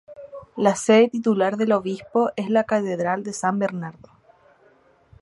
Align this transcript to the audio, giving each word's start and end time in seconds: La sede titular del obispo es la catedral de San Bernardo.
La 0.57 0.73
sede 0.75 1.09
titular 1.09 1.57
del 1.57 1.73
obispo 1.73 2.31
es 2.35 2.49
la 2.49 2.63
catedral 2.63 3.21
de 3.23 3.33
San 3.33 3.59
Bernardo. 3.59 4.09